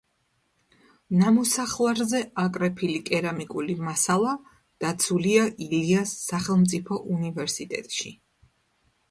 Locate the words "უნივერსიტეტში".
7.19-8.17